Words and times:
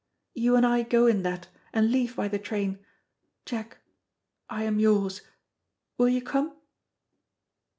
You 0.33 0.55
and 0.55 0.65
I 0.65 0.81
go 0.81 1.05
in 1.05 1.21
that, 1.21 1.47
and 1.73 1.91
leave 1.91 2.15
by 2.15 2.27
the 2.27 2.39
train. 2.39 2.79
Jack, 3.45 3.77
I 4.49 4.63
am 4.63 4.79
yours 4.79 5.21
will 5.95 6.09
you 6.09 6.23
come?" 6.23 6.55